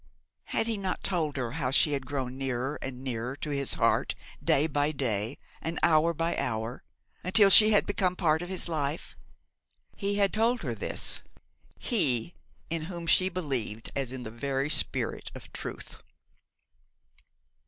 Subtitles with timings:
[0.45, 4.15] Had he not told her how she had grown nearer and nearer to his heart,
[4.43, 6.81] day by day, and hour by hour,
[7.23, 9.15] until she had become part of his life?
[9.95, 11.21] He had told her this
[11.77, 12.33] he,
[12.71, 16.01] in whom she believed as in the very spirit of truth.